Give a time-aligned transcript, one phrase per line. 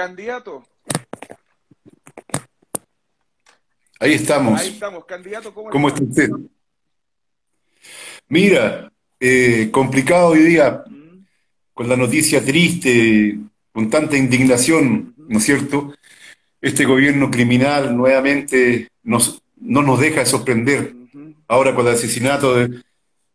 [0.00, 0.64] Candidato.
[3.98, 4.58] Ahí estamos.
[4.58, 5.52] Ahí estamos, candidato.
[5.52, 6.30] ¿Cómo, ¿Cómo está usted?
[8.26, 8.90] Mira,
[9.20, 11.26] eh, complicado hoy día, mm.
[11.74, 13.40] con la noticia triste,
[13.72, 15.94] con tanta indignación, ¿no es cierto?
[16.62, 20.94] Este gobierno criminal nuevamente nos, no nos deja de sorprender.
[21.46, 22.82] Ahora con el asesinato de,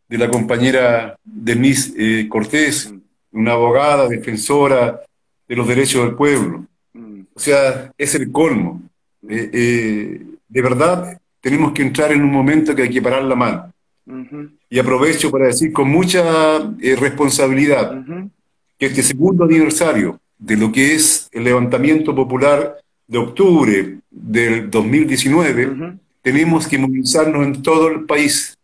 [0.09, 2.91] la compañera Denise eh, Cortés,
[3.31, 5.05] una abogada, defensora
[5.47, 6.65] de los derechos del pueblo.
[6.93, 7.21] Mm.
[7.33, 8.81] O sea, es el colmo.
[9.27, 13.35] Eh, eh, de verdad, tenemos que entrar en un momento que hay que parar la
[13.35, 13.71] mano.
[14.69, 18.03] Y aprovecho para decir con mucha eh, responsabilidad
[18.77, 22.77] que este segundo aniversario de lo que es el levantamiento popular
[23.07, 28.57] de octubre del 2019, tenemos que movilizarnos en todo el país,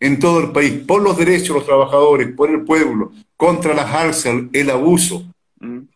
[0.00, 3.92] en todo el país, por los derechos de los trabajadores, por el pueblo, contra las
[3.92, 5.26] alzas, el abuso,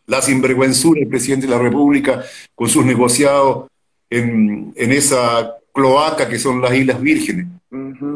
[0.05, 3.67] la sinvergüenzura del presidente de la República con sus negociados
[4.09, 7.47] en, esa cloaca que son las Islas Vírgenes.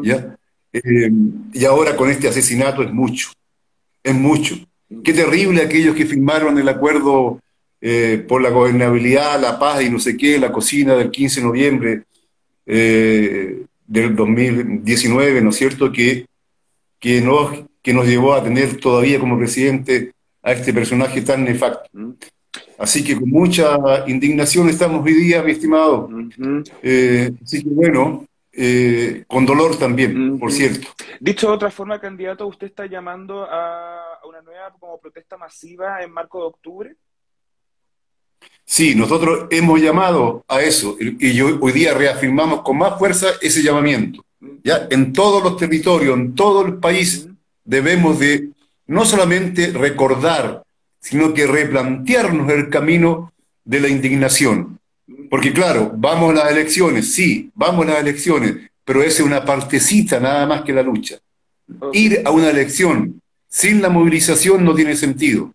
[0.02, 0.36] ¿ya?
[0.72, 1.10] Eh,
[1.52, 3.30] y ahora con este asesinato es mucho,
[4.02, 4.56] es mucho.
[5.02, 7.40] Qué terrible aquellos que firmaron el acuerdo
[7.80, 11.46] eh, por la gobernabilidad, la paz y no sé qué, la cocina del 15 de
[11.46, 12.02] noviembre
[12.66, 16.26] eh, del 2019, ¿no es cierto?, que,
[16.98, 21.88] que, nos, que nos llevó a tener todavía como presidente a este personaje tan nefasto.
[22.78, 26.08] Así que con mucha indignación estamos hoy día, mi estimado.
[26.82, 30.88] Eh, así que bueno, eh, con dolor también, por cierto.
[31.20, 36.12] Dicho de otra forma, candidato, ¿usted está llamando a una nueva como protesta masiva en
[36.12, 36.96] marco de octubre?
[38.64, 44.24] Sí, nosotros hemos llamado a eso y hoy día reafirmamos con más fuerza ese llamamiento.
[44.62, 47.28] Ya en todos los territorios, en todo el país,
[47.64, 48.50] debemos de
[48.88, 50.62] no solamente recordar,
[50.98, 53.32] sino que replantearnos el camino
[53.64, 54.78] de la indignación.
[55.30, 59.44] Porque claro, vamos a las elecciones, sí, vamos a las elecciones, pero esa es una
[59.44, 61.18] partecita nada más que la lucha.
[61.92, 65.54] Ir a una elección sin la movilización no tiene sentido.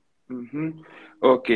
[1.19, 1.49] Ok.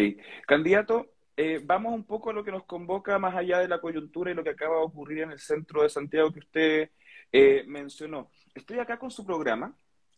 [0.47, 4.31] Candidato, eh, vamos un poco a lo que nos convoca más allá de la coyuntura
[4.31, 6.89] y lo que acaba de ocurrir en el centro de Santiago que usted
[7.31, 8.31] eh, mencionó.
[8.55, 9.75] Estoy acá con su programa,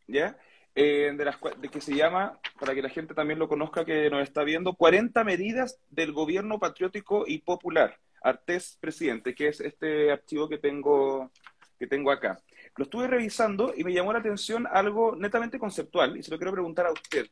[0.07, 0.37] ¿ya?
[0.75, 4.09] Eh, de, las, de que se llama, para que la gente también lo conozca que
[4.09, 10.11] nos está viendo, 40 medidas del gobierno patriótico y popular, Artés Presidente, que es este
[10.11, 11.31] archivo que tengo,
[11.77, 12.39] que tengo acá.
[12.75, 16.53] Lo estuve revisando y me llamó la atención algo netamente conceptual, y se lo quiero
[16.53, 17.27] preguntar a usted.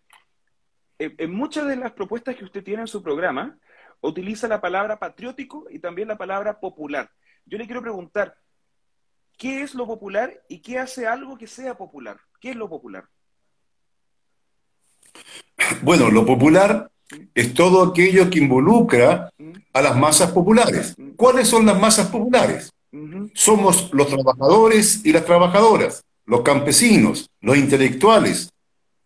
[1.00, 3.58] En, muchas de las propuestas que usted tiene en su programa,
[4.02, 7.12] utiliza la palabra patriótico y también la palabra popular.
[7.46, 8.36] Yo le quiero preguntar,
[9.38, 12.20] ¿qué es lo popular y qué hace algo que sea popular?
[12.42, 13.08] ¿Qué es lo popular?
[15.82, 16.90] Bueno, lo popular
[17.34, 19.32] es todo aquello que involucra
[19.74, 20.96] a las masas populares.
[21.16, 22.72] ¿Cuáles son las masas populares?
[23.34, 28.52] Somos los trabajadores y las trabajadoras, los campesinos, los intelectuales,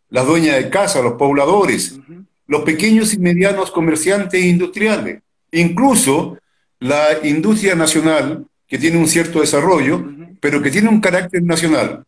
[0.09, 1.99] las dueñas de casa, los pobladores,
[2.47, 6.37] los pequeños y medianos comerciantes e industriales, incluso
[6.79, 10.03] la industria nacional, que tiene un cierto desarrollo,
[10.39, 12.05] pero que tiene un carácter nacional.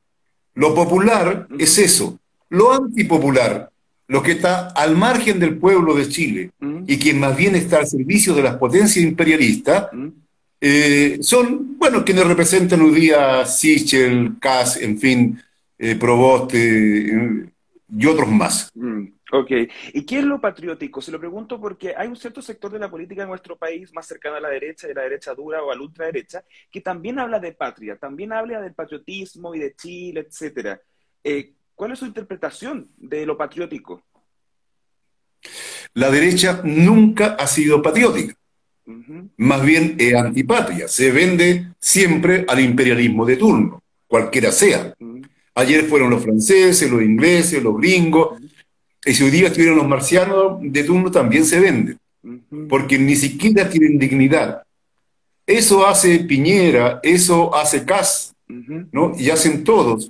[0.53, 2.17] Lo popular es eso.
[2.49, 3.69] Lo antipopular
[4.13, 6.83] lo que está al margen del pueblo de Chile mm.
[6.85, 10.07] y quien más bien está al servicio de las potencias imperialistas, mm.
[10.61, 15.41] eh, son, bueno, quienes representan hoy día Sichel, Kass, en fin,
[15.79, 17.49] eh, Provost eh,
[17.89, 18.69] y otros más.
[18.75, 19.51] Mm, ok.
[19.95, 21.01] ¿Y qué es lo patriótico?
[21.01, 24.05] Se lo pregunto porque hay un cierto sector de la política en nuestro país, más
[24.05, 27.39] cercano a la derecha, de la derecha dura o a la ultraderecha, que también habla
[27.39, 30.79] de patria, también habla del patriotismo y de Chile, etcétera.
[31.75, 34.03] ¿Cuál es su interpretación de lo patriótico?
[35.93, 38.35] La derecha nunca ha sido patriótica,
[39.37, 44.93] más bien es antipatria, se vende siempre al imperialismo de turno, cualquiera sea.
[45.55, 48.39] Ayer fueron los franceses, los ingleses, los gringos,
[49.05, 51.99] y si hoy día estuvieron los marcianos de turno también se venden,
[52.69, 54.63] porque ni siquiera tienen dignidad.
[55.45, 59.13] Eso hace Piñera, eso hace Kass, ¿no?
[59.17, 60.09] y hacen todos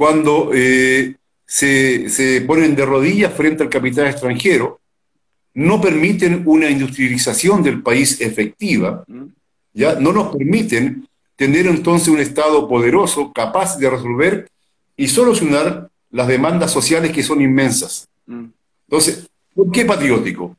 [0.00, 1.14] cuando eh,
[1.44, 4.80] se, ponen de rodillas frente al capital extranjero,
[5.52, 9.04] no permiten una industrialización del país efectiva,
[9.74, 9.96] ¿ya?
[9.96, 11.06] no nos permiten
[11.36, 14.48] tener entonces un Estado poderoso, capaz de resolver
[14.96, 18.08] y solucionar las demandas sociales que son inmensas.
[18.88, 20.56] Entonces, ¿por qué patriótico?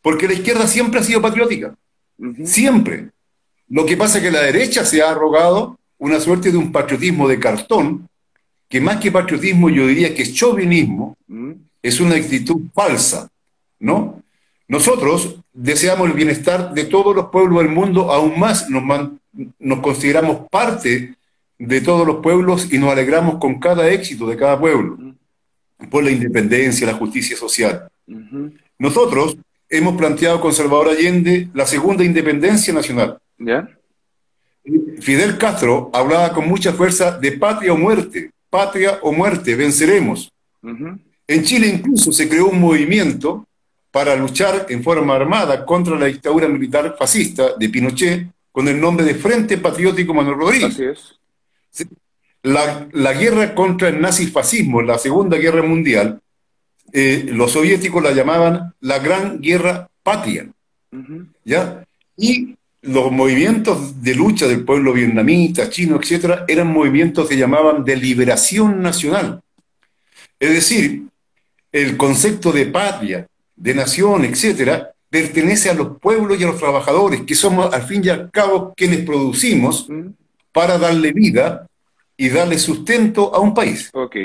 [0.00, 1.74] Porque la izquierda siempre ha sido patriótica,
[2.46, 3.10] siempre.
[3.68, 7.28] Lo que pasa es que la derecha se ha arrogado una suerte de un patriotismo
[7.28, 8.08] de cartón,
[8.72, 11.50] que más que patriotismo yo diría que chauvinismo, mm.
[11.82, 13.28] es una actitud falsa,
[13.78, 14.22] ¿no?
[14.66, 18.82] Nosotros deseamos el bienestar de todos los pueblos del mundo, aún más nos,
[19.58, 21.14] nos consideramos parte
[21.58, 24.96] de todos los pueblos y nos alegramos con cada éxito de cada pueblo,
[25.90, 27.90] por la independencia, la justicia social.
[28.78, 29.36] Nosotros
[29.68, 33.18] hemos planteado con Salvador Allende la segunda independencia nacional.
[35.02, 40.30] Fidel Castro hablaba con mucha fuerza de patria o muerte, patria o muerte, venceremos.
[41.26, 43.46] En Chile incluso se creó un movimiento
[43.90, 49.06] para luchar en forma armada contra la dictadura militar fascista de Pinochet con el nombre
[49.06, 50.74] de Frente Patriótico Manuel Rodríguez.
[50.74, 51.88] Así es.
[52.42, 56.20] La, la guerra contra el nazifascismo, la Segunda Guerra Mundial,
[56.92, 60.46] eh, los soviéticos la llamaban la Gran Guerra Patria.
[61.42, 61.84] ¿Ya?
[62.18, 67.96] Y los movimientos de lucha del pueblo vietnamita, chino, etcétera, eran movimientos que llamaban de
[67.96, 69.40] liberación nacional.
[70.38, 71.04] Es decir,
[71.70, 77.22] el concepto de patria, de nación, etcétera, pertenece a los pueblos y a los trabajadores,
[77.22, 79.86] que somos al fin y al cabo quienes producimos
[80.50, 81.66] para darle vida
[82.16, 83.90] y darle sustento a un país.
[83.92, 84.16] Ok.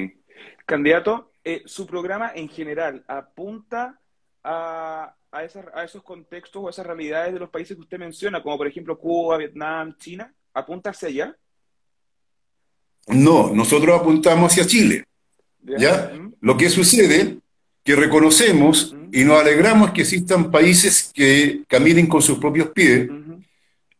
[0.65, 3.99] Candidato, eh, su programa en general apunta
[4.43, 8.57] a, a, esos contextos o a esas realidades de los países que usted menciona, como
[8.57, 11.37] por ejemplo Cuba, Vietnam, China, ¿apunta hacia allá?
[13.07, 15.05] No, nosotros apuntamos hacia Chile.
[15.61, 16.11] ¿Ya?
[16.41, 17.39] Lo que sucede
[17.83, 23.09] que reconocemos y nos alegramos que existan países que caminen con sus propios pies.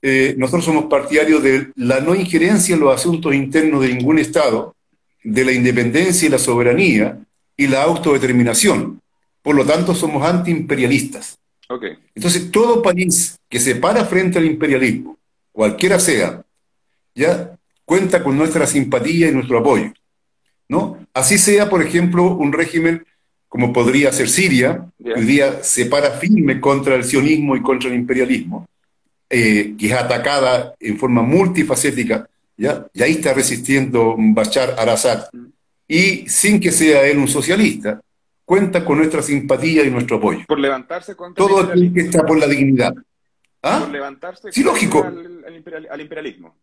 [0.01, 4.75] Eh, nosotros somos partidarios de la no injerencia en los asuntos internos de ningún Estado,
[5.23, 7.19] de la independencia y la soberanía,
[7.55, 9.01] y la autodeterminación.
[9.47, 11.39] Por lo tanto, somos antiimperialistas.
[11.69, 11.97] Okay.
[12.13, 15.17] Entonces, todo país que se para frente al imperialismo,
[15.53, 16.43] cualquiera sea,
[17.15, 19.93] ya cuenta con nuestra simpatía y nuestro apoyo.
[20.67, 20.97] ¿no?
[21.13, 23.05] Así sea, por ejemplo, un régimen
[23.47, 27.87] como podría ser Siria, que hoy día se para firme contra el sionismo y contra
[27.87, 28.67] el imperialismo,
[29.29, 32.27] eh, que es atacada en forma multifacética,
[32.57, 32.85] ¿ya?
[32.93, 35.29] y ahí está resistiendo Bashar al-Assad.
[35.31, 35.47] Mm
[35.87, 38.01] y sin que sea él un socialista,
[38.47, 40.45] cuenta con nuestra simpatía y nuestro apoyo.
[40.47, 42.93] Por levantarse contra Todo aquel que está por la dignidad.
[43.61, 43.79] ¿Ah?
[43.81, 45.03] Por levantarse sí, lógico.
[45.03, 46.55] Al, imperialismo.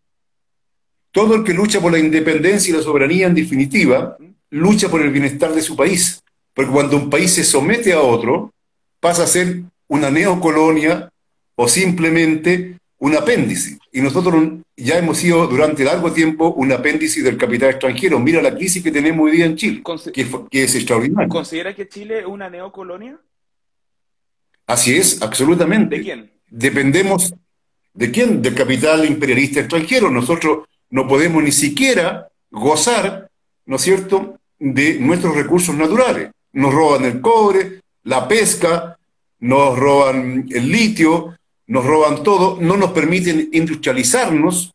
[1.11, 4.17] Todo el que lucha por la independencia y la soberanía, en definitiva,
[4.49, 6.23] lucha por el bienestar de su país.
[6.55, 8.55] Porque cuando un país se somete a otro,
[8.99, 11.11] pasa a ser una neocolonia
[11.55, 13.79] o simplemente un apéndice.
[13.93, 14.35] Y nosotros
[14.79, 18.19] ya hemos sido durante largo tiempo un apéndice del capital extranjero.
[18.19, 19.83] Mira la crisis que tenemos hoy día en Chile,
[20.51, 21.29] que, es extraordinaria.
[21.29, 23.21] ¿Considera que Chile es una neocolonia?
[24.67, 25.99] Así es, absolutamente.
[25.99, 26.33] ¿De quién?
[26.49, 27.35] Dependemos
[27.93, 30.11] de quién, del capital imperialista extranjero.
[30.11, 33.29] Nosotros no podemos ni siquiera gozar,
[33.67, 36.31] ¿no es cierto?, de nuestros recursos naturales.
[36.55, 38.97] Nos roban el cobre, la pesca,
[39.41, 44.73] nos roban el litio, nos roban todo, no nos permiten industrializarnos,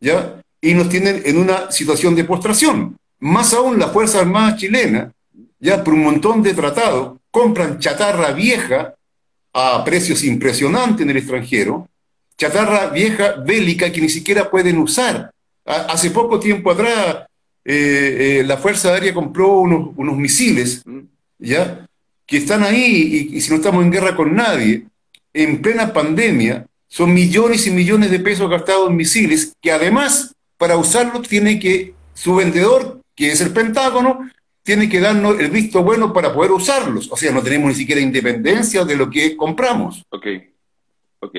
[0.00, 0.40] ¿ya?
[0.60, 2.96] Y nos tienen en una situación de postración.
[3.18, 5.12] Más aún, la Fuerza Armada chilena,
[5.58, 8.94] ya por un montón de tratados, compran chatarra vieja
[9.52, 11.88] a precios impresionantes en el extranjero,
[12.36, 15.30] chatarra vieja bélica que ni siquiera pueden usar.
[15.64, 17.26] Hace poco tiempo atrás,
[17.64, 20.82] eh, eh, la Fuerza Aérea compró unos, unos, misiles,
[21.38, 21.86] ¿ya?
[22.26, 24.86] Que están ahí y, y si no estamos en guerra con nadie,
[25.32, 30.76] en plena pandemia, son millones y millones de pesos gastados en misiles que además, para
[30.76, 34.28] usarlos, tiene que, su vendedor, que es el Pentágono,
[34.62, 37.10] tiene que darnos el visto bueno para poder usarlos.
[37.10, 40.04] O sea, no tenemos ni siquiera independencia de lo que compramos.
[40.10, 40.26] Ok,
[41.20, 41.36] ok.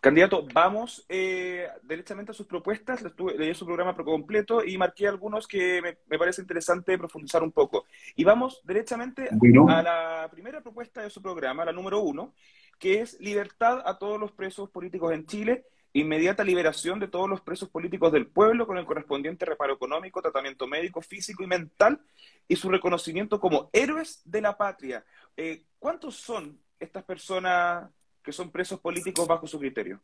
[0.00, 3.04] Candidato, vamos eh, directamente a sus propuestas.
[3.36, 7.86] Leí su programa por completo y marqué algunos que me, parece interesante profundizar un poco.
[8.14, 9.28] Y vamos directamente
[9.68, 12.32] a la primera propuesta de su programa, la número uno,
[12.78, 17.40] que es libertad a todos los presos políticos en Chile, inmediata liberación de todos los
[17.40, 22.00] presos políticos del pueblo con el correspondiente reparo económico, tratamiento médico, físico y mental
[22.46, 25.04] y su reconocimiento como héroes de la patria.
[25.36, 27.90] Eh, ¿Cuántos son estas personas
[28.22, 30.00] que son presos políticos bajo su criterio?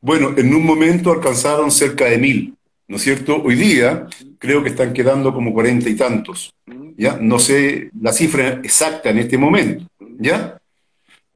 [0.00, 3.42] Bueno, en un momento alcanzaron cerca de mil, ¿no es cierto?
[3.42, 4.06] Hoy día
[4.38, 6.54] creo que están quedando como cuarenta y tantos,
[6.96, 7.18] ¿ya?
[7.20, 9.86] No sé la cifra exacta en este momento,
[10.18, 10.60] ¿ya?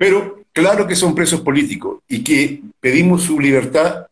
[0.01, 4.07] Pero claro que son presos políticos y que pedimos su libertad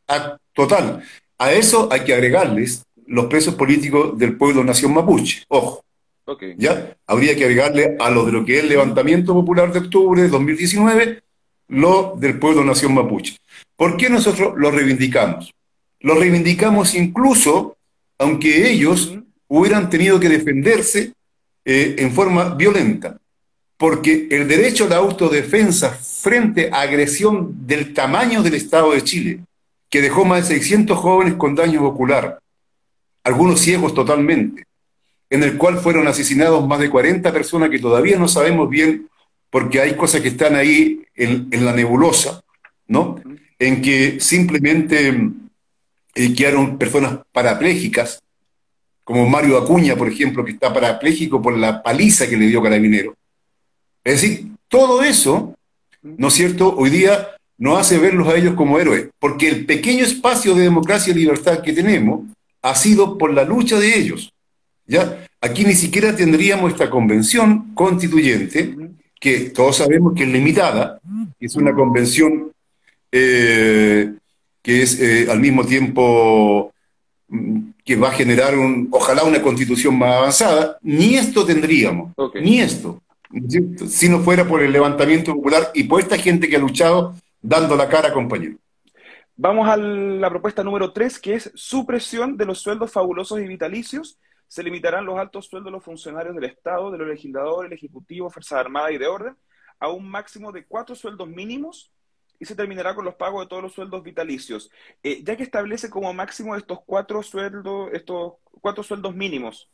[0.52, 1.02] total.
[1.38, 5.45] A eso hay que agregarles los presos políticos del pueblo nación mapuche.
[5.49, 5.83] Ojo.
[6.59, 6.95] ¿Ya?
[7.07, 10.28] Habría que agregarle a lo de lo que es el levantamiento popular de octubre de
[10.28, 11.23] 2019,
[11.68, 13.38] lo del pueblo nación mapuche.
[13.75, 15.54] ¿Por qué nosotros lo reivindicamos?
[16.00, 17.78] Lo reivindicamos incluso
[18.18, 21.14] aunque ellos hubieran tenido que defenderse
[21.64, 23.16] eh, en forma violenta.
[23.78, 29.40] Porque el derecho a la autodefensa frente a agresión del tamaño del Estado de Chile,
[29.88, 32.40] que dejó más de 600 jóvenes con daño ocular,
[33.23, 34.64] algunos ciegos totalmente,
[35.30, 39.08] en el cual fueron asesinados más de 40 personas que todavía no sabemos bien,
[39.49, 42.42] porque hay cosas que están ahí en, la nebulosa,
[42.88, 43.20] ¿no?
[43.61, 45.30] En que simplemente
[46.14, 48.20] eh, quedaron personas parapléjicas,
[49.04, 53.17] como Mario Acuña, por ejemplo, que está parapléjico por la paliza que le dio Carabinero.
[54.04, 55.54] Es decir, todo eso,
[56.02, 57.28] ¿no es cierto?, hoy día
[57.58, 61.60] nos hace verlos a ellos como héroes, porque el pequeño espacio de democracia y libertad
[61.60, 62.22] que tenemos
[62.62, 64.32] ha sido por la lucha de ellos.
[64.86, 65.26] ¿ya?
[65.40, 68.76] Aquí ni siquiera tendríamos esta convención constituyente,
[69.20, 71.00] que todos sabemos que es limitada,
[71.38, 72.52] que es una convención
[73.10, 74.12] eh,
[74.62, 76.72] que es eh, al mismo tiempo
[77.28, 82.60] mm, que va a generar un, ojalá una constitución más avanzada, ni esto tendríamos, ni
[82.60, 83.02] esto,
[83.88, 87.76] si no fuera por el levantamiento popular y por esta gente que ha luchado dando
[87.76, 88.56] la cara, compañero.
[89.37, 94.18] Vamos a la propuesta número 3, que es supresión de los sueldos fabulosos y vitalicios.
[94.49, 98.30] Se limitarán los altos sueldos de los funcionarios del Estado, de los legisladores, el Ejecutivo,
[98.30, 99.37] Fuerzas Armadas y de Orden,
[99.78, 101.92] a un máximo de cuatro sueldos mínimos
[102.40, 104.70] y se terminará con los pagos de todos los sueldos vitalicios.
[105.02, 109.70] Eh, ya que establece como máximo estos cuatro sueldos, estos cuatro sueldos mínimos,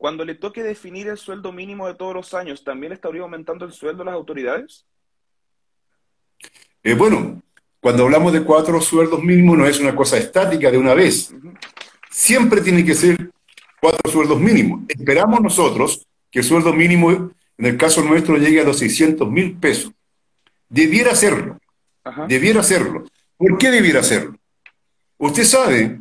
[0.00, 3.72] cuando le toque definir el sueldo mínimo de todos los años, ¿también estaría aumentando el
[3.72, 4.86] sueldo de las autoridades?
[6.82, 7.42] Eh, bueno,
[7.80, 11.34] cuando hablamos de cuatro sueldos mínimos no es una cosa estática de una vez.
[12.10, 13.30] Siempre tiene que ser
[13.78, 14.80] cuatro sueldos mínimos.
[14.88, 19.58] Esperamos nosotros que el sueldo mínimo, en el caso nuestro, llegue a los 600 mil
[19.58, 19.92] pesos.
[20.66, 21.58] Debiera serlo.
[22.26, 23.04] Debiera hacerlo.
[23.36, 24.34] ¿Por qué debiera hacerlo?
[25.18, 26.00] Usted sabe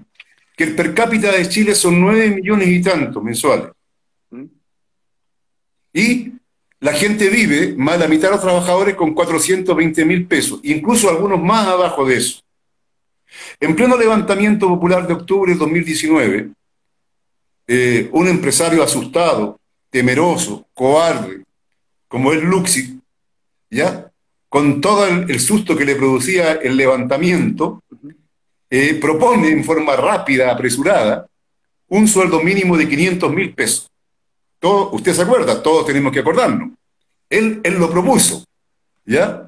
[0.55, 3.71] que el per cápita de Chile son 9 millones y tantos mensuales.
[5.93, 6.33] Y
[6.79, 11.41] la gente vive, más la mitad de los trabajadores, con 420 mil pesos, incluso algunos
[11.41, 12.41] más abajo de eso.
[13.59, 16.49] En pleno levantamiento popular de octubre de 2019,
[17.67, 21.43] eh, un empresario asustado, temeroso, cobarde,
[22.07, 22.99] como es Luxi,
[23.69, 24.09] ¿ya?
[24.49, 27.83] con todo el, susto que le producía el levantamiento,
[28.69, 31.27] eh, propone en forma rápida, apresurada,
[31.87, 33.91] un sueldo mínimo de 500 mil pesos.
[34.59, 36.71] Todo, usted se acuerda, todos tenemos que acordarnos.
[37.29, 38.45] Él, él lo propuso,
[39.05, 39.47] ¿ya?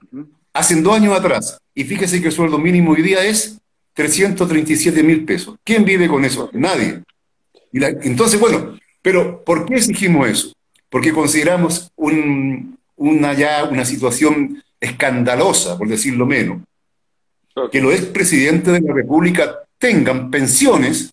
[0.53, 1.57] Hace dos años atrás.
[1.73, 3.59] Y fíjese que el sueldo mínimo hoy día es
[3.93, 5.57] 337 mil pesos.
[5.63, 6.49] ¿Quién vive con eso?
[6.53, 7.01] Nadie.
[7.71, 10.53] Y entonces, bueno, pero ¿por qué exigimos eso?
[10.89, 16.61] Porque consideramos una, ya una situación escandalosa, por decirlo menos,
[17.71, 21.11] que los expresidentes de la República tengan pensiones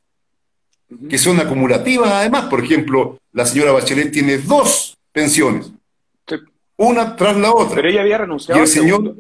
[1.09, 2.45] que son acumulativas además.
[2.47, 5.71] Por ejemplo, la señora Bachelet tiene dos pensiones,
[6.77, 7.77] una tras la otra.
[7.77, 8.59] Pero ella había renunciado.
[8.59, 9.15] Y el señor...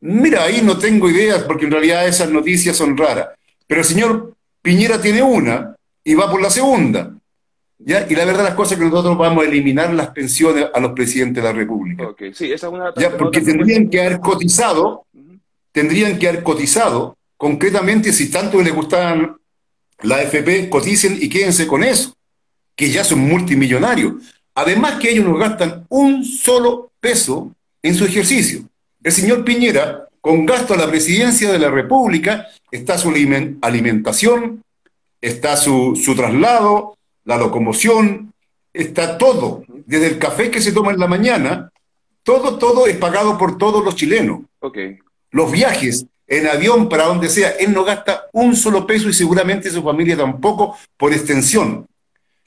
[0.00, 3.28] Mira, ahí no tengo ideas porque en realidad esas noticias son raras.
[3.64, 7.14] Pero el señor Piñera tiene una y va por la segunda.
[7.78, 8.04] ¿Ya?
[8.10, 10.92] Y la verdad las cosas es que nosotros vamos a eliminar las pensiones a los
[10.94, 12.12] presidentes de la República.
[12.32, 12.92] Sí, esa es una...
[12.96, 13.16] ¿Ya?
[13.16, 15.06] Porque tendrían que haber cotizado,
[15.70, 19.36] tendrían que haber cotizado, concretamente si tanto les gustaban
[20.02, 22.17] la FP, coticen y quédense con eso,
[22.78, 24.14] que ya son multimillonarios.
[24.54, 28.62] Además que ellos no gastan un solo peso en su ejercicio.
[29.02, 34.62] El señor Piñera, con gasto a la presidencia de la República, está su alimentación,
[35.20, 38.32] está su, su traslado, la locomoción,
[38.72, 41.72] está todo, desde el café que se toma en la mañana,
[42.22, 44.42] todo, todo es pagado por todos los chilenos.
[44.60, 44.98] Okay.
[45.32, 49.68] Los viajes en avión para donde sea, él no gasta un solo peso y seguramente
[49.68, 51.88] su familia tampoco por extensión.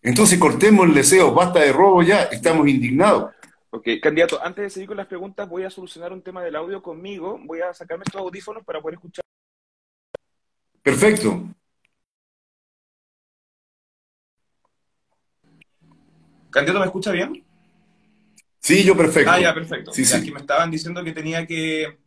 [0.04, 3.32] Entonces cortemos el deseo, basta de robo ya, estamos indignados.
[3.70, 6.82] Ok, candidato, antes de seguir con las preguntas, voy a solucionar un tema del audio
[6.82, 7.40] conmigo.
[7.46, 9.24] Voy a sacarme estos audífonos para poder escuchar.
[10.82, 11.48] Perfecto.
[16.50, 17.46] ¿Candidato me escucha bien?
[18.60, 19.32] Sí, yo perfecto.
[19.32, 19.94] Ah, ya, perfecto.
[19.94, 21.98] Sí, Aquí me estaban diciendo que tenía que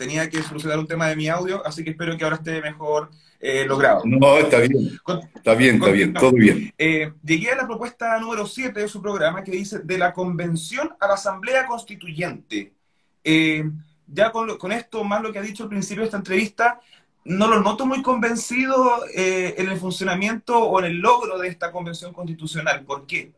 [0.00, 3.10] tenía que solucionar un tema de mi audio, así que espero que ahora esté mejor
[3.38, 4.00] eh, logrado.
[4.06, 4.98] No, está bien.
[5.34, 6.72] está bien, está bien, todo bien.
[6.78, 10.96] Eh, llegué a la propuesta número 7 de su programa que dice de la convención
[10.98, 12.72] a la asamblea constituyente.
[13.22, 13.62] Eh,
[14.06, 16.80] ya con, con, esto, más lo que ha dicho al principio de esta entrevista,
[17.24, 22.14] no lo noto muy convencido en el funcionamiento o en el logro de esta convención
[22.14, 22.86] constitucional.
[22.86, 23.32] ¿Por qué?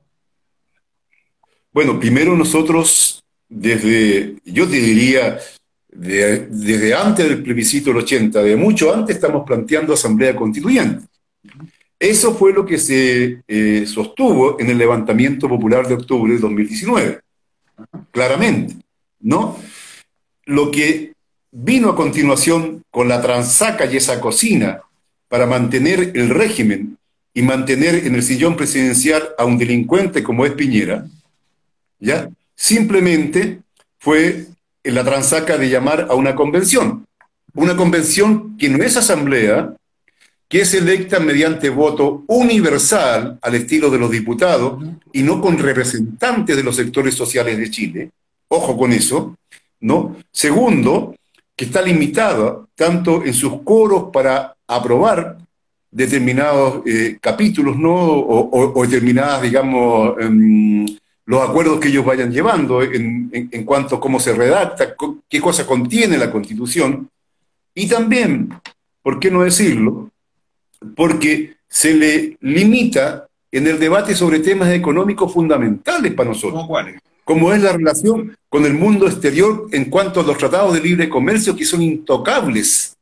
[1.73, 5.41] Bueno, primero nosotros, desde, yo te diría,
[5.93, 11.07] desde antes del plebiscito del 80, de mucho antes, estamos planteando asamblea constituyente.
[11.99, 17.21] Eso fue lo que se eh, sostuvo en el levantamiento popular de octubre de 2019,
[18.11, 18.75] claramente,
[19.21, 19.57] ¿no?
[20.47, 21.13] Lo que
[21.53, 24.81] vino a continuación con la transaca y esa cocina
[25.29, 26.99] para mantener el régimen
[27.35, 31.07] y mantener en el sillón presidencial a un delincuente como es Piñera,
[32.01, 32.29] ¿ya?
[32.57, 33.61] Simplemente
[33.99, 34.47] fue
[34.91, 37.07] la transaca de llamar a una convención.
[37.55, 39.75] Una convención que no es asamblea,
[40.49, 46.57] que es electa mediante voto universal al estilo de los diputados y no con representantes
[46.57, 48.11] de los sectores sociales de Chile.
[48.49, 49.37] Ojo con eso,
[49.81, 50.17] ¿no?
[50.31, 51.15] Segundo,
[51.57, 55.39] que está limitada tanto en sus coros para aprobar
[55.91, 57.95] determinados eh, capítulos, ¿no?
[57.95, 60.87] O, determinadas, digamos, em,
[61.27, 64.95] los acuerdos que ellos vayan llevando en, en, cuanto a cómo se redacta,
[65.29, 67.09] qué cosa contiene la Constitución.
[67.75, 68.49] Y también,
[69.03, 70.11] ¿por qué no decirlo?
[70.97, 76.67] Porque se le limita en el debate sobre temas económicos fundamentales para nosotros.
[76.67, 77.01] cuáles?
[77.25, 81.09] Como es la relación con el mundo exterior en cuanto a los tratados de libre
[81.09, 82.97] comercio que son intocables.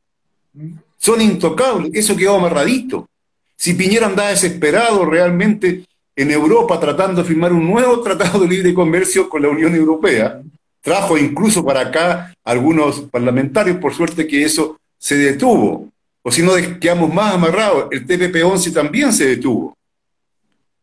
[0.53, 3.09] Mm son intocables, eso quedó amarradito.
[3.55, 8.73] Si Piñera andaba desesperado realmente en Europa tratando de firmar un nuevo tratado de libre
[8.73, 10.41] comercio con la Unión Europea,
[10.81, 15.89] trajo incluso para acá algunos parlamentarios, por suerte que eso se detuvo.
[16.23, 17.87] O si no, quedamos más amarrados.
[17.91, 19.75] El TPP-11 también se detuvo.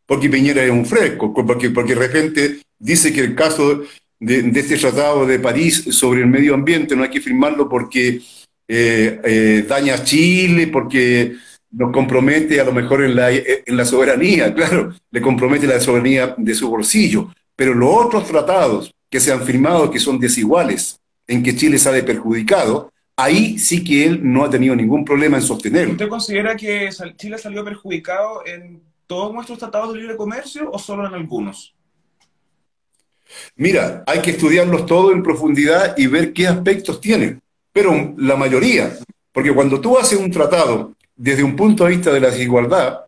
[0.06, 3.82] Porque Piñera es un fresco, porque, porque de repente dice que el caso
[4.18, 8.20] de, este tratado de París sobre el medio ambiente no hay que firmarlo porque
[8.66, 11.36] eh, eh, daña a Chile porque
[11.70, 16.34] nos compromete a lo mejor en la, en la soberanía, claro, le compromete la soberanía
[16.36, 21.42] de su bolsillo, pero los otros tratados que se han firmado que son desiguales, en
[21.42, 25.92] que Chile sale perjudicado, ahí sí que él no ha tenido ningún problema en sostenerlo.
[25.92, 31.06] ¿Usted considera que Chile salió perjudicado en todos nuestros tratados de libre comercio o solo
[31.06, 31.74] en algunos?
[33.56, 37.42] Mira, hay que estudiarlos todos en profundidad y ver qué aspectos tienen
[37.78, 38.98] pero la mayoría,
[39.30, 43.00] porque cuando tú haces un tratado desde un punto de vista de la desigualdad,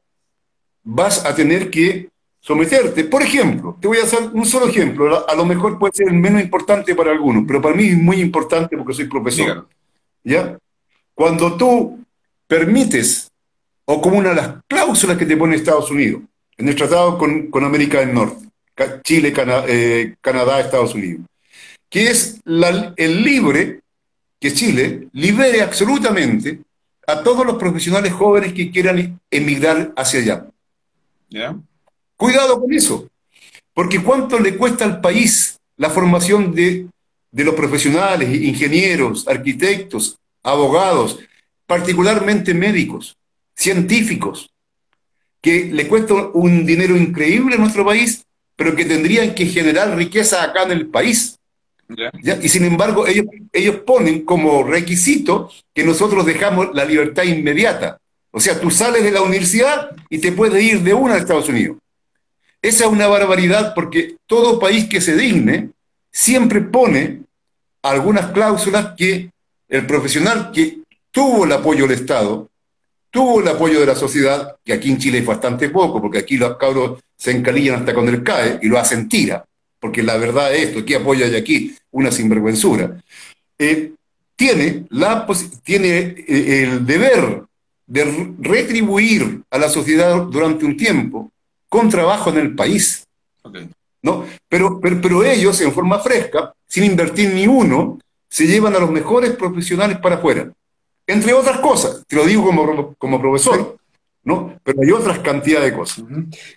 [0.83, 3.05] vas a tener que someterte.
[3.05, 6.43] Por ejemplo, te voy a hacer un solo ejemplo, a lo mejor puede ser menos
[6.43, 9.69] importante para algunos, pero para mí es muy importante porque soy profesor.
[10.25, 10.59] ¿Ya?
[11.15, 12.01] Cuando tú
[12.47, 13.31] permites,
[13.85, 16.23] o como una de las cláusulas que te pone Estados Unidos,
[16.57, 18.45] en el tratado con, América del Norte,
[19.05, 19.33] Chile,
[19.69, 21.27] eh, Canadá, Estados Unidos,
[21.89, 23.81] que es el libre
[24.41, 26.61] que Chile libere absolutamente
[27.11, 30.47] a todos los profesionales jóvenes que quieran emigrar hacia allá.
[32.17, 33.09] Cuidado con eso,
[33.75, 36.87] porque ¿cuánto le cuesta al país la formación de,
[37.31, 41.19] de los profesionales, ingenieros, arquitectos, abogados,
[41.67, 43.17] particularmente médicos,
[43.55, 44.51] científicos,
[45.41, 48.25] que le cuesta un dinero increíble a nuestro país,
[48.57, 51.40] pero que tendrían que generar riqueza acá en el país?
[52.43, 57.99] Y sin embargo, ellos, ellos ponen como requisito que nosotros dejamos la libertad inmediata.
[58.31, 61.49] O sea, tú sales de la universidad y te puedes ir de una a Estados
[61.49, 61.79] Unidos.
[62.63, 65.71] Esa es una barbaridad porque todo país que se digne
[66.13, 67.23] siempre pone
[67.83, 69.31] algunas cláusulas que
[69.69, 72.49] el profesional que tuvo el apoyo del Estado,
[73.11, 76.37] tuvo el apoyo de la sociedad, que aquí en Chile es bastante poco, porque aquí
[76.37, 79.45] los cabros se encalillan hasta cuando él cae y lo hacen tira
[79.81, 81.77] porque la verdad es esto, ¿qué apoya y aquí?
[81.91, 83.01] Una sinvergüenzura.
[83.59, 83.93] Eh,
[84.37, 85.27] tiene, la,
[85.65, 87.43] tiene eh, el deber
[87.87, 91.33] de retribuir a la sociedad durante un tiempo
[91.69, 93.07] con trabajo en el país.
[94.03, 94.25] ¿no?
[94.49, 99.33] Pero, pero, ellos, en forma fresca, sin invertir ni uno, se llevan a los mejores
[99.33, 100.53] profesionales para afuera.
[101.07, 103.77] Entre otras cosas, te lo digo como, como profesor,
[104.23, 104.55] ¿no?
[104.63, 106.05] Pero hay otras cantidades de cosas.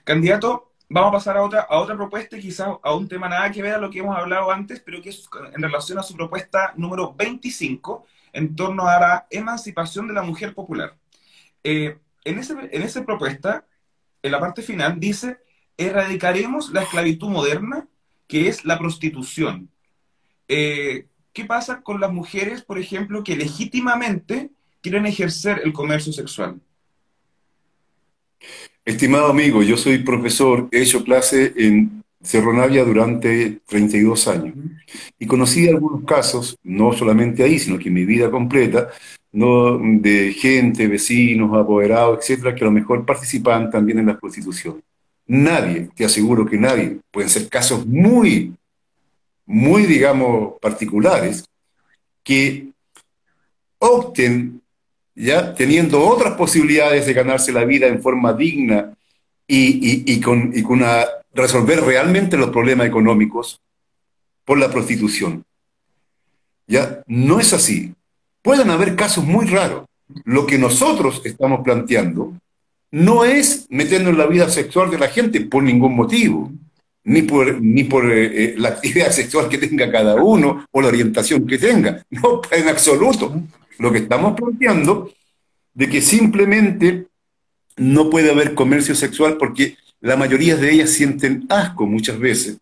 [0.03, 3.63] Candidato, vamos a pasar a otra, a otra propuesta, quizás a un tema nada que
[3.63, 6.71] ver a lo que hemos hablado antes, pero que es en relación a su propuesta
[6.77, 10.95] número 25, en torno a la emancipación de la mujer popular.
[11.63, 13.65] Eh, en, ese, en esa propuesta,
[14.21, 15.39] en la parte final, dice,
[15.77, 17.87] erradicaremos la esclavitud moderna,
[18.27, 19.71] que es la prostitución.
[20.47, 24.51] Eh, ¿Qué pasa con las mujeres, por ejemplo, que legítimamente
[24.81, 26.61] quieren ejercer el comercio sexual?
[28.85, 34.55] Estimado amigo, yo soy profesor, he hecho clase en Cerro Navia durante 32 años
[35.17, 38.89] y conocí algunos casos, no solamente ahí, sino que en mi vida completa,
[39.31, 39.77] ¿no?
[39.79, 44.81] de gente, vecinos, apoderados, etcétera, que a lo mejor participaban también en la prostitución.
[45.27, 48.53] Nadie, te aseguro que nadie, pueden ser casos muy,
[49.45, 51.45] muy, digamos, particulares,
[52.21, 52.67] que
[53.79, 54.62] opten
[55.15, 58.93] ya teniendo otras posibilidades de ganarse la vida en forma digna
[59.47, 63.59] y, con, y con una, resolver realmente los problemas económicos
[64.45, 65.43] por la prostitución.
[66.67, 67.03] ¿Ya?
[67.07, 67.93] No es así.
[68.41, 69.85] Pueden haber casos muy raros.
[70.25, 72.33] Lo que nosotros estamos planteando
[72.91, 76.51] no es meternos en la vida sexual de la gente por ningún motivo,
[77.03, 80.89] ni por, ni por eh, eh, la actividad sexual que tenga cada uno o la
[80.89, 82.03] orientación que tenga.
[82.09, 83.33] No, en absoluto.
[83.79, 85.11] Lo que estamos planteando
[85.73, 87.07] de que simplemente
[87.77, 92.57] no puede haber comercio sexual porque la mayoría de ellas sienten asco muchas veces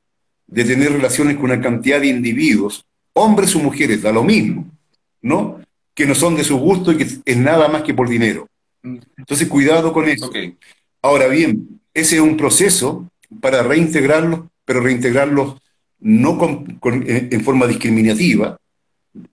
[0.48, 4.70] de tener relaciones con una cantidad de individuos, hombres o mujeres, da lo mismo,
[5.22, 5.62] ¿no?
[5.94, 8.48] Que no son de su gusto y que es nada más que por dinero.
[9.18, 10.30] Entonces, cuidado con eso.
[11.02, 15.62] Ahora bien, ese es un proceso para reintegrarlos, pero reintegrarlos
[16.00, 16.38] no
[16.84, 18.58] en forma discriminativa,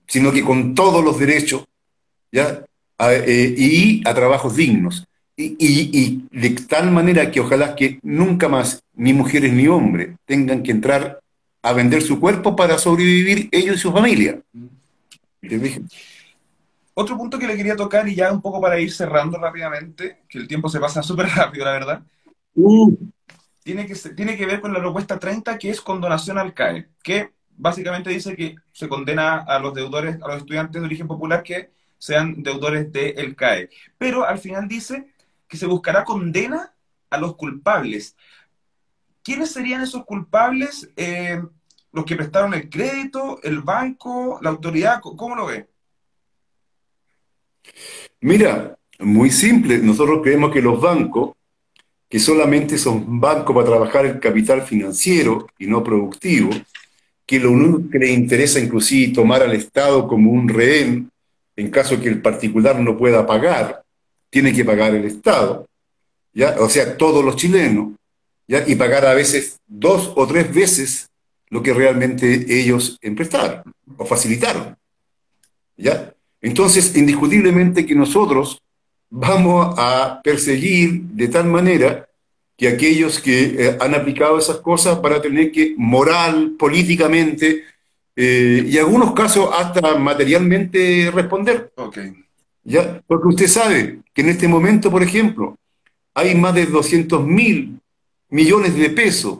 [0.07, 1.65] sino que con todos los derechos,
[2.31, 2.63] ¿ya?
[2.99, 5.05] Eh, y a trabajos dignos.
[5.41, 10.71] Y, de tal manera que ojalá que nunca más ni mujeres ni hombres tengan que
[10.71, 11.21] entrar
[11.61, 14.41] a vender su cuerpo para sobrevivir ellos y su familia.
[16.93, 20.39] Otro punto que le quería tocar y ya un poco para ir cerrando rápidamente, que
[20.39, 22.03] el tiempo se pasa súper rápido, la verdad,
[22.55, 22.93] uh.
[23.63, 27.31] tiene, que, tiene que ver con la propuesta 30, que es condonación al CAE, que
[27.59, 31.69] básicamente dice que se condena a los deudores, a los estudiantes de origen popular que
[31.97, 33.69] sean deudores del CAE.
[33.97, 35.11] Pero al final dice
[35.47, 36.73] que se buscará condena
[37.09, 38.15] a los culpables.
[39.21, 40.89] ¿Quiénes serían esos culpables?
[40.95, 41.41] Eh,
[41.91, 45.01] ¿Los que prestaron el crédito, el banco, la autoridad?
[45.01, 45.67] ¿Cómo lo ve?
[48.21, 49.79] Mira, muy simple.
[49.79, 51.35] Nosotros creemos que los bancos,
[52.07, 56.51] que solamente son bancos para trabajar el capital financiero y no productivo,
[57.29, 61.11] que lo único que les interesa inclusive tomar al Estado como un rehén
[61.55, 63.83] en caso que el particular no pueda pagar,
[64.31, 65.67] tiene que pagar el Estado,
[66.33, 66.55] ¿ya?
[66.57, 67.89] o sea, todos los chilenos,
[68.47, 68.63] ¿ya?
[68.67, 71.07] y pagar a veces dos o tres veces
[71.51, 73.61] lo que realmente ellos emprestaron
[73.95, 74.75] o facilitaron.
[75.77, 76.11] ¿ya?
[76.41, 78.59] Entonces, indiscutiblemente que nosotros
[79.07, 82.08] vamos a perseguir de tal manera
[82.59, 87.63] que aquellos que eh, han aplicado esas cosas para tener que moral, políticamente,
[88.17, 91.71] eh, y en algunos casos hasta materialmente responder.
[91.73, 92.11] Okay.
[92.65, 93.01] ¿Ya?
[93.07, 95.55] Porque usted sabe que en este momento, por ejemplo,
[96.13, 97.79] hay más de 200 mil
[98.29, 99.39] millones de pesos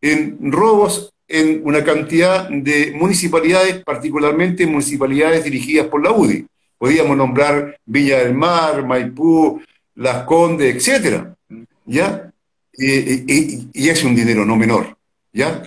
[0.00, 6.46] en robos en una cantidad de municipalidades, particularmente municipalidades dirigidas por la UDI.
[6.78, 9.60] Podríamos nombrar Villa del Mar, Maipú,
[9.96, 11.34] Las Condes, etcétera,
[11.84, 12.30] ¿ya?
[12.76, 14.98] Y es un dinero no menor,
[15.32, 15.62] ¿ya?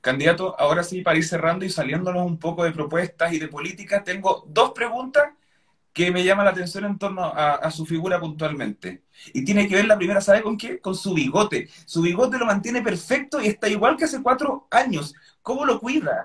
[0.00, 4.02] Candidato, ahora sí, para ir cerrando y saliéndonos un poco de propuestas y de políticas,
[4.02, 5.30] tengo dos preguntas
[5.92, 9.04] que me llaman la atención en torno a, su figura puntualmente.
[9.34, 10.80] Y tiene que ver la primera, ¿sabe con qué?
[10.80, 11.68] Con su bigote.
[11.84, 15.14] Su bigote lo mantiene perfecto y está igual que hace cuatro años.
[15.42, 16.24] ¿Cómo lo cuida?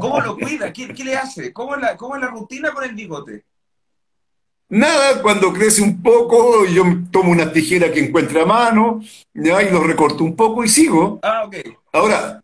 [0.00, 0.72] ¿Cómo lo cuida?
[0.72, 1.52] ¿Qué, le hace?
[1.52, 3.44] ¿Cómo la, ¿Cómo es la rutina con el bigote?
[4.70, 9.00] Nada, cuando crece un poco, yo tomo una tijera que encuentre a mano,
[9.32, 11.18] ya, y lo recorto un poco y sigo.
[11.22, 11.56] Ah, ok.
[11.92, 12.42] Ahora,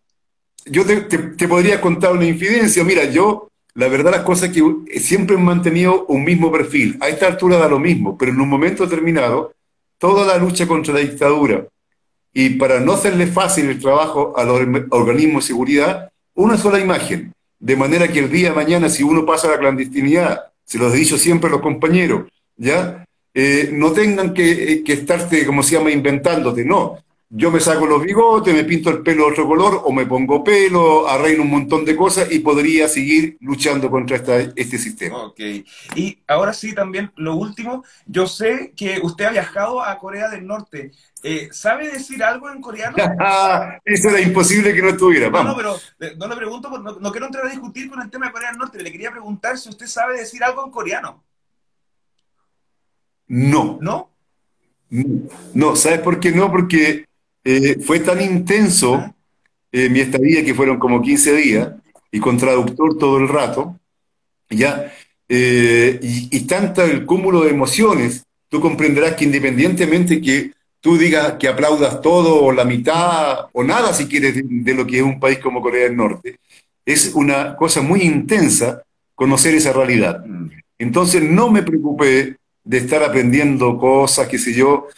[0.65, 2.83] yo te, podría contar una infidencia.
[2.83, 4.63] Mira, yo, la verdad, las cosas que
[5.01, 6.97] siempre he mantenido un mismo perfil.
[7.01, 9.53] A esta altura da lo mismo, pero en un momento determinado,
[9.99, 11.67] toda la lucha contra la dictadura
[12.35, 14.61] y para no hacerle fácil el trabajo a los
[14.91, 17.33] organismos de seguridad, una sola imagen.
[17.61, 20.93] De manera que el día de mañana, si uno pasa a la clandestinidad, se los
[20.95, 23.05] he dicho siempre a los compañeros, ¿ya?
[23.33, 26.99] Eh, no tengan que, eh, que estarte, como se llama, inventándote, no
[27.37, 30.45] yo me saco los bigotes, me pinto el pelo de otro color o me pongo
[30.45, 34.17] pelo, arreglo un montón de cosas y podría seguir luchando contra
[34.55, 35.17] este sistema.
[35.25, 35.41] Ok.
[35.97, 40.47] Y ahora sí, también lo último, yo sé que usted ha viajado a Corea del
[40.47, 40.93] Norte.
[41.25, 42.97] Eh, ¿Sabe decir algo en coreano?
[43.85, 45.29] Eso era imposible que no estuviera.
[45.29, 48.11] No, no, pero eh, no lo pregunto, no, no quiero entrar a discutir con el
[48.11, 48.81] tema de Corea del Norte.
[48.81, 51.25] Le quería preguntar si usted sabe decir algo en coreano.
[53.27, 53.79] No.
[53.81, 54.11] ¿No?
[55.53, 56.49] No, ¿sabes por qué no?
[56.53, 57.07] Porque
[57.45, 59.15] eh, fue tan intenso
[59.71, 61.71] eh, mi estadía que fueron como 15 días
[62.11, 63.79] y con traductor todo el rato,
[64.51, 64.93] ¿ya?
[65.29, 70.53] Eh, y, y tanto el cúmulo de emociones, tú comprenderás que independientemente que
[70.85, 74.99] tú digas que aplaudas todo o la mitad o nada si quieres de, lo que
[74.99, 76.39] es un país como Corea del Norte,
[76.85, 78.83] es una cosa muy intensa
[79.15, 80.23] conocer esa realidad.
[80.27, 80.51] Mm.
[80.79, 84.89] Entonces no me preocupé de estar aprendiendo cosas, qué sé yo.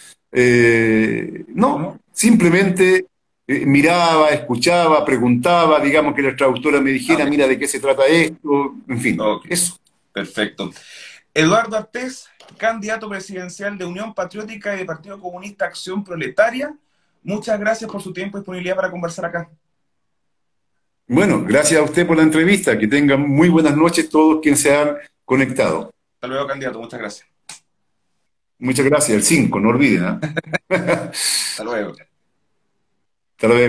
[1.55, 3.07] No, simplemente
[3.49, 8.07] eh, miraba, escuchaba, preguntaba, digamos que la traductora me dijera, mira de qué se trata
[8.07, 9.19] esto, en fin,
[9.49, 9.79] eso.
[10.13, 10.73] Perfecto.
[11.33, 16.75] Eduardo Artés, candidato presidencial de Unión Patriótica y de Partido Comunista Acción Proletaria.
[17.23, 19.51] Muchas gracias por su tiempo y disponibilidad para conversar acá.
[21.07, 22.77] Bueno, gracias a usted por la entrevista.
[22.79, 25.93] Que tengan muy buenas noches todos quienes se han conectado.
[26.15, 26.81] Hasta luego, candidato.
[26.81, 27.36] Muchas gracias.
[28.59, 29.17] Muchas gracias.
[29.17, 30.19] El 5, no olviden.
[30.69, 31.93] Hasta luego.
[33.37, 33.65] Hasta luego.